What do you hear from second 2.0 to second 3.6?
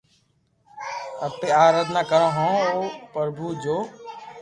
ڪرو ھون او پرڀو